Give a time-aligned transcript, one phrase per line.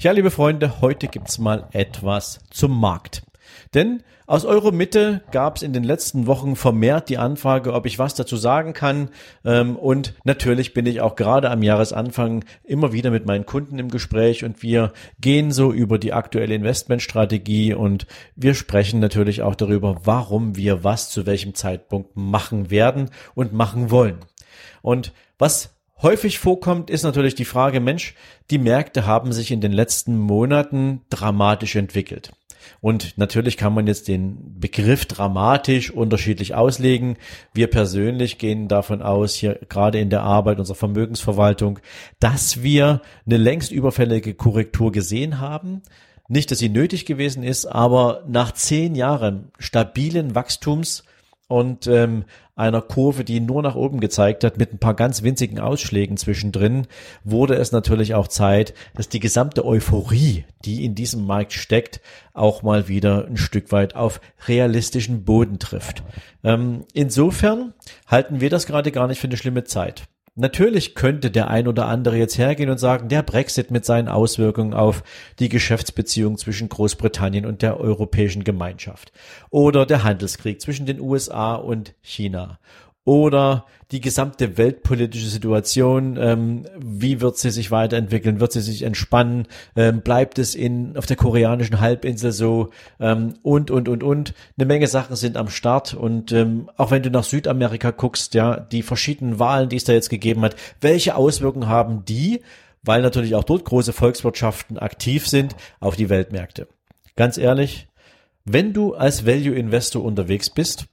[0.00, 3.22] Ja, liebe Freunde, heute gibt's mal etwas zum Markt.
[3.74, 7.98] Denn aus eurer Mitte gab es in den letzten Wochen vermehrt die Anfrage, ob ich
[7.98, 9.10] was dazu sagen kann.
[9.44, 13.88] Ähm, und natürlich bin ich auch gerade am Jahresanfang immer wieder mit meinen Kunden im
[13.88, 19.96] Gespräch und wir gehen so über die aktuelle Investmentstrategie und wir sprechen natürlich auch darüber,
[20.04, 24.18] warum wir was zu welchem Zeitpunkt machen werden und machen wollen.
[24.80, 28.14] Und was häufig vorkommt, ist natürlich die Frage, Mensch,
[28.50, 32.32] die Märkte haben sich in den letzten Monaten dramatisch entwickelt.
[32.80, 37.16] Und natürlich kann man jetzt den Begriff dramatisch unterschiedlich auslegen.
[37.52, 41.78] Wir persönlich gehen davon aus, hier gerade in der Arbeit unserer Vermögensverwaltung,
[42.20, 45.82] dass wir eine längst überfällige Korrektur gesehen haben.
[46.28, 51.04] Nicht, dass sie nötig gewesen ist, aber nach zehn Jahren stabilen Wachstums
[51.50, 55.58] und ähm, einer Kurve, die nur nach oben gezeigt hat, mit ein paar ganz winzigen
[55.58, 56.86] Ausschlägen zwischendrin,
[57.24, 62.00] wurde es natürlich auch Zeit, dass die gesamte Euphorie, die in diesem Markt steckt,
[62.34, 66.04] auch mal wieder ein Stück weit auf realistischen Boden trifft.
[66.44, 67.74] Ähm, insofern
[68.06, 70.04] halten wir das gerade gar nicht für eine schlimme Zeit.
[70.36, 74.74] Natürlich könnte der ein oder andere jetzt hergehen und sagen, der Brexit mit seinen Auswirkungen
[74.74, 75.02] auf
[75.38, 79.12] die Geschäftsbeziehungen zwischen Großbritannien und der Europäischen Gemeinschaft
[79.50, 82.58] oder der Handelskrieg zwischen den USA und China
[83.04, 89.48] oder die gesamte weltpolitische Situation, ähm, wie wird sie sich weiterentwickeln, wird sie sich entspannen,
[89.74, 92.70] ähm, bleibt es in auf der koreanischen Halbinsel so?
[93.00, 94.34] Ähm, und und und und.
[94.56, 98.60] Eine Menge Sachen sind am Start und ähm, auch wenn du nach Südamerika guckst, ja
[98.60, 102.42] die verschiedenen Wahlen, die es da jetzt gegeben hat, welche Auswirkungen haben die,
[102.82, 106.68] weil natürlich auch dort große Volkswirtschaften aktiv sind auf die Weltmärkte.
[107.16, 107.88] Ganz ehrlich,
[108.44, 110.86] wenn du als Value Investor unterwegs bist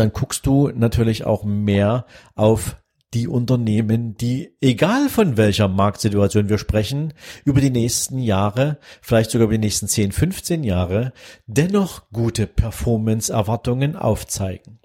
[0.00, 2.76] dann guckst du natürlich auch mehr auf
[3.14, 7.12] die Unternehmen, die, egal von welcher Marktsituation wir sprechen,
[7.44, 11.12] über die nächsten Jahre, vielleicht sogar über die nächsten 10, 15 Jahre,
[11.46, 14.78] dennoch gute Performance-Erwartungen aufzeigen.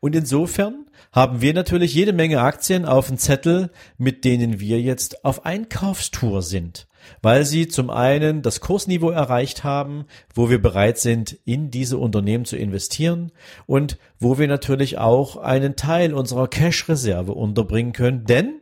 [0.00, 5.24] Und insofern haben wir natürlich jede Menge Aktien auf dem Zettel, mit denen wir jetzt
[5.24, 6.86] auf Einkaufstour sind
[7.22, 10.04] weil sie zum einen das Kursniveau erreicht haben,
[10.34, 13.32] wo wir bereit sind, in diese Unternehmen zu investieren
[13.66, 18.60] und wo wir natürlich auch einen Teil unserer Cash-Reserve unterbringen können, denn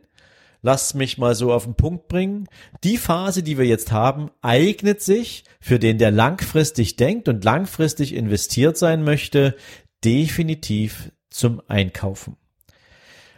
[0.65, 2.47] Lasst mich mal so auf den Punkt bringen.
[2.85, 8.15] Die Phase, die wir jetzt haben, eignet sich für den, der langfristig denkt und langfristig
[8.15, 9.57] investiert sein möchte,
[10.05, 12.37] definitiv zum Einkaufen.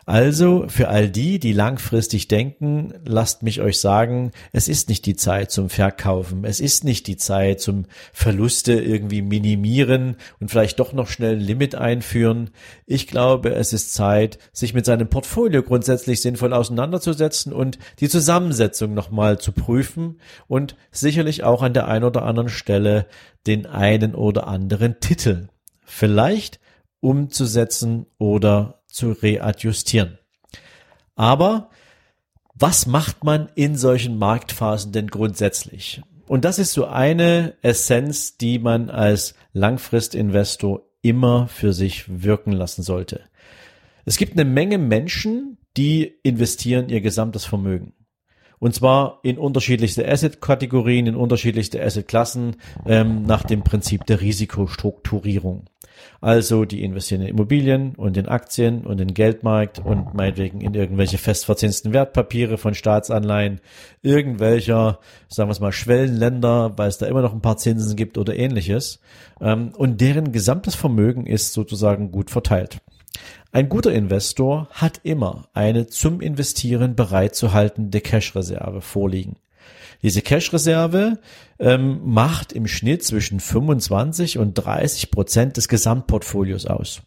[0.07, 5.15] Also für all die, die langfristig denken, lasst mich euch sagen, es ist nicht die
[5.15, 10.93] Zeit zum Verkaufen, es ist nicht die Zeit zum Verluste irgendwie minimieren und vielleicht doch
[10.93, 12.51] noch schnell ein Limit einführen.
[12.85, 18.93] Ich glaube, es ist Zeit, sich mit seinem Portfolio grundsätzlich sinnvoll auseinanderzusetzen und die Zusammensetzung
[18.93, 23.07] nochmal zu prüfen und sicherlich auch an der einen oder anderen Stelle
[23.47, 25.47] den einen oder anderen Titel
[25.83, 26.59] vielleicht
[26.99, 30.17] umzusetzen oder zu readjustieren.
[31.15, 31.69] Aber
[32.53, 36.01] was macht man in solchen Marktphasen denn grundsätzlich?
[36.27, 42.81] Und das ist so eine Essenz, die man als Langfristinvestor immer für sich wirken lassen
[42.81, 43.21] sollte.
[44.05, 47.93] Es gibt eine Menge Menschen, die investieren ihr gesamtes Vermögen.
[48.59, 55.65] Und zwar in unterschiedlichste Asset-Kategorien, in unterschiedlichste Asset-Klassen ähm, nach dem Prinzip der Risikostrukturierung.
[56.21, 61.17] Also die investieren in Immobilien und in Aktien und in Geldmarkt und meinetwegen in irgendwelche
[61.17, 63.61] festverzinsten Wertpapiere von Staatsanleihen,
[64.01, 68.17] irgendwelcher, sagen wir es mal, Schwellenländer, weil es da immer noch ein paar Zinsen gibt
[68.17, 68.99] oder ähnliches.
[69.41, 72.77] Ähm, und deren gesamtes Vermögen ist sozusagen gut verteilt.
[73.51, 79.37] Ein guter Investor hat immer eine zum Investieren bereitzuhaltende Cash-Reserve vorliegen.
[80.05, 81.17] Diese Cash-Reserve
[81.57, 87.01] ähm, macht im Schnitt zwischen 25 und 30 Prozent des Gesamtportfolios aus.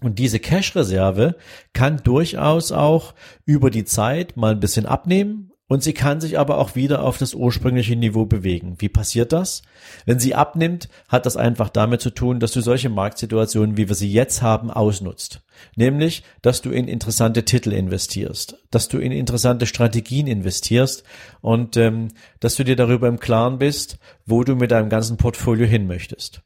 [0.00, 1.34] Und diese Cash-Reserve
[1.72, 3.14] kann durchaus auch
[3.46, 7.16] über die Zeit mal ein bisschen abnehmen und sie kann sich aber auch wieder auf
[7.16, 8.74] das ursprüngliche Niveau bewegen.
[8.78, 9.62] Wie passiert das?
[10.04, 13.94] Wenn sie abnimmt, hat das einfach damit zu tun, dass du solche Marktsituationen, wie wir
[13.94, 15.42] sie jetzt haben, ausnutzt.
[15.76, 21.04] Nämlich, dass du in interessante Titel investierst, dass du in interessante Strategien investierst
[21.40, 22.08] und ähm,
[22.40, 26.42] dass du dir darüber im Klaren bist, wo du mit deinem ganzen Portfolio hin möchtest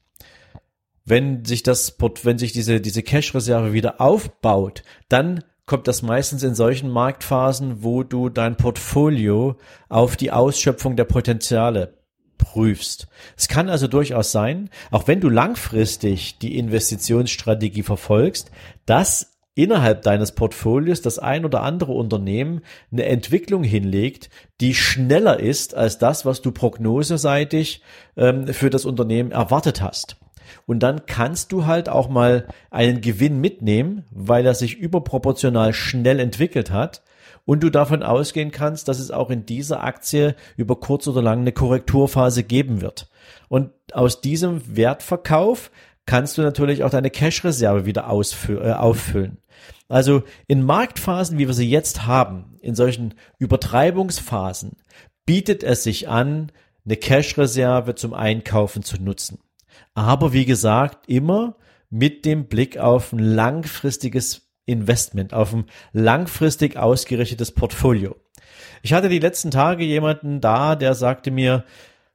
[1.07, 6.55] wenn sich das, wenn sich diese, diese Cash-Reserve wieder aufbaut, dann kommt das meistens in
[6.55, 9.57] solchen Marktphasen, wo du dein Portfolio
[9.89, 11.99] auf die Ausschöpfung der Potenziale
[12.37, 13.09] prüfst.
[13.37, 18.51] Es kann also durchaus sein, auch wenn du langfristig die Investitionsstrategie verfolgst,
[18.87, 24.29] dass innerhalb deines Portfolios das ein oder andere Unternehmen eine Entwicklung hinlegt,
[24.61, 27.83] die schneller ist als das, was du prognoseseitig
[28.17, 30.17] ähm, für das Unternehmen erwartet hast.
[30.67, 36.21] Und dann kannst du halt auch mal einen Gewinn mitnehmen, weil er sich überproportional schnell
[36.21, 37.03] entwickelt hat
[37.45, 41.41] und du davon ausgehen kannst, dass es auch in dieser Aktie über kurz oder lang
[41.41, 43.09] eine Korrekturphase geben wird.
[43.49, 45.71] Und aus diesem Wertverkauf
[46.07, 49.39] kannst du natürlich auch deine Cash-Reserve wieder äh, auffüllen.
[49.89, 54.77] Also in Marktphasen, wie wir sie jetzt haben, in solchen Übertreibungsphasen,
[55.27, 56.51] bietet es sich an,
[56.85, 59.39] eine Cash-Reserve zum Einkaufen zu nutzen.
[59.95, 61.57] Aber wie gesagt, immer
[61.91, 68.17] mit dem Blick auf ein langfristiges Investment, auf ein langfristig ausgerichtetes Portfolio.
[68.83, 71.65] Ich hatte die letzten Tage jemanden da, der sagte mir,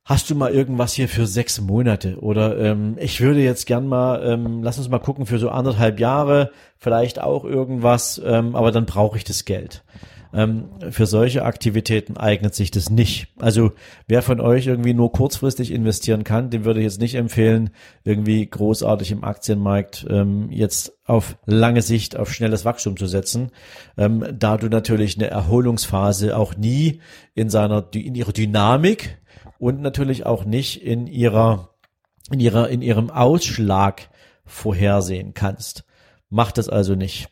[0.06, 2.20] hast du mal irgendwas hier für sechs Monate?
[2.20, 6.00] Oder ähm, ich würde jetzt gern mal, ähm, lass uns mal gucken, für so anderthalb
[6.00, 9.84] Jahre, vielleicht auch irgendwas, ähm, aber dann brauche ich das Geld.
[10.32, 13.28] Ähm, für solche Aktivitäten eignet sich das nicht.
[13.40, 13.72] Also
[14.08, 17.72] wer von euch irgendwie nur kurzfristig investieren kann, dem würde ich jetzt nicht empfehlen,
[18.04, 23.52] irgendwie großartig im Aktienmarkt ähm, jetzt auf lange Sicht auf schnelles Wachstum zu setzen,
[23.98, 27.02] ähm, da du natürlich eine Erholungsphase auch nie
[27.34, 29.18] in seiner in ihrer Dynamik
[29.58, 31.70] und natürlich auch nicht in ihrer
[32.32, 34.10] in ihrer in ihrem Ausschlag
[34.46, 35.86] vorhersehen kannst.
[36.30, 37.30] Mach das also nicht.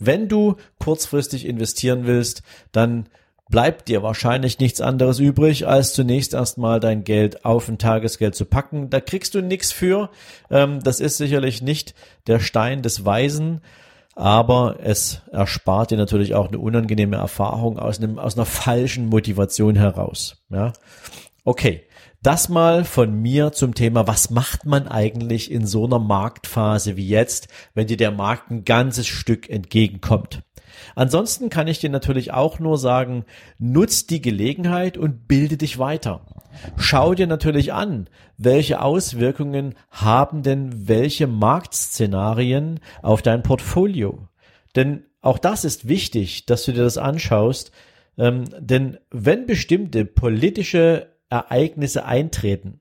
[0.00, 2.42] Wenn du kurzfristig investieren willst,
[2.72, 3.06] dann
[3.50, 8.46] bleibt dir wahrscheinlich nichts anderes übrig, als zunächst erstmal dein Geld auf ein Tagesgeld zu
[8.46, 8.90] packen.
[8.90, 10.10] Da kriegst du nichts für.
[10.50, 11.94] Ähm, das ist sicherlich nicht
[12.26, 13.60] der Stein des Weisen,
[14.14, 19.76] aber es erspart dir natürlich auch eine unangenehme Erfahrung aus einem, aus einer falschen Motivation
[19.76, 20.42] heraus.
[20.48, 20.72] Ja.
[21.44, 21.82] Okay.
[22.22, 27.08] Das mal von mir zum Thema, was macht man eigentlich in so einer Marktphase wie
[27.08, 30.42] jetzt, wenn dir der Markt ein ganzes Stück entgegenkommt.
[30.94, 33.24] Ansonsten kann ich dir natürlich auch nur sagen,
[33.58, 36.26] nutz die Gelegenheit und bilde dich weiter.
[36.76, 44.28] Schau dir natürlich an, welche Auswirkungen haben denn welche Marktszenarien auf dein Portfolio.
[44.76, 47.72] Denn auch das ist wichtig, dass du dir das anschaust,
[48.18, 52.80] ähm, denn wenn bestimmte politische Ereignisse eintreten,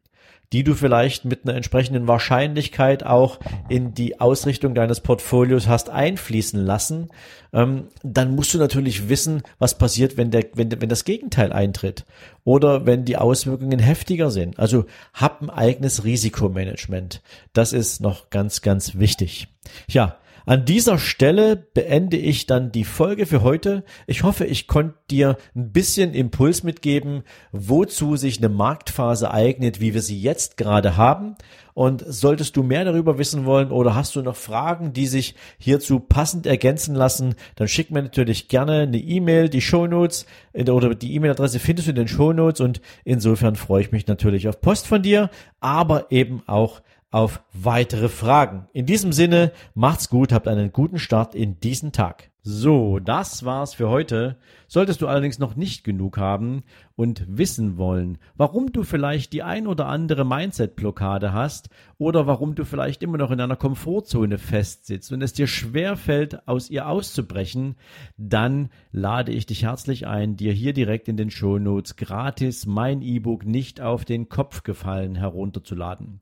[0.51, 6.59] die du vielleicht mit einer entsprechenden Wahrscheinlichkeit auch in die Ausrichtung deines Portfolios hast einfließen
[6.59, 7.09] lassen,
[7.53, 12.05] ähm, dann musst du natürlich wissen, was passiert, wenn, der, wenn, wenn das Gegenteil eintritt
[12.43, 14.57] oder wenn die Auswirkungen heftiger sind.
[14.57, 17.21] Also hab ein eigenes Risikomanagement.
[17.53, 19.47] Das ist noch ganz, ganz wichtig.
[19.87, 23.83] Ja, an dieser Stelle beende ich dann die Folge für heute.
[24.07, 29.93] Ich hoffe, ich konnte dir ein bisschen Impuls mitgeben, wozu sich eine Marktphase eignet, wie
[29.93, 31.35] wir sie jetzt gerade haben.
[31.73, 35.99] Und solltest du mehr darüber wissen wollen oder hast du noch Fragen, die sich hierzu
[36.01, 41.59] passend ergänzen lassen, dann schick mir natürlich gerne eine E-Mail, die Shownotes oder die E-Mail-Adresse
[41.59, 45.29] findest du in den Shownotes und insofern freue ich mich natürlich auf Post von dir,
[45.61, 46.81] aber eben auch
[47.11, 48.67] auf weitere Fragen.
[48.73, 52.29] In diesem Sinne, macht's gut, habt einen guten Start in diesen Tag.
[52.41, 54.37] So, das war's für heute.
[54.67, 56.63] Solltest du allerdings noch nicht genug haben
[56.95, 62.63] und wissen wollen, warum du vielleicht die ein oder andere Mindset-Blockade hast oder warum du
[62.63, 67.75] vielleicht immer noch in einer Komfortzone festsitzt und es dir schwer fällt, aus ihr auszubrechen,
[68.17, 73.01] dann lade ich dich herzlich ein, dir hier direkt in den Show Notes gratis mein
[73.01, 76.21] E-Book nicht auf den Kopf gefallen herunterzuladen.